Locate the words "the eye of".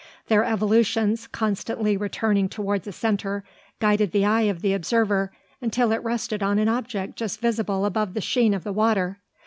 4.13-4.63